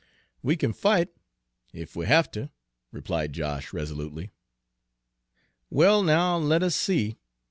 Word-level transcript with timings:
"We 0.41 0.55
kin 0.57 0.73
fight, 0.73 1.09
ef 1.75 1.95
we 1.95 2.07
haf 2.07 2.31
ter," 2.31 2.49
replied 2.91 3.33
Josh 3.33 3.71
resolutely. 3.71 4.31
"Well, 5.69 6.01
now, 6.01 6.37
let 6.37 6.63
us 6.63 6.75
see. 6.75 7.17